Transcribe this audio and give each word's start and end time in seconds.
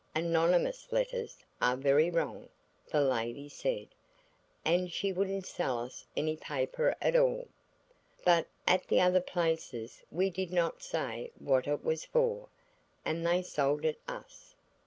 "Anonymous 0.15 0.91
letters 0.91 1.37
are 1.61 1.77
very 1.77 2.09
wrong," 2.09 2.49
the 2.91 3.01
lady 3.01 3.47
said, 3.47 3.89
and 4.65 4.91
she 4.91 5.13
wouldn't 5.13 5.45
sell 5.45 5.77
us 5.77 6.07
any 6.17 6.35
paper 6.35 6.95
at 6.99 7.15
all. 7.15 7.47
But 8.25 8.47
at 8.65 8.87
the 8.87 8.99
other 8.99 9.21
places 9.21 10.01
we 10.09 10.31
did 10.31 10.51
not 10.51 10.81
say 10.81 11.31
what 11.37 11.67
it 11.67 11.83
was 11.83 12.03
for, 12.03 12.49
and 13.05 13.23
they 13.23 13.43
sold 13.43 13.85
it 13.85 13.99
us. 14.07 14.55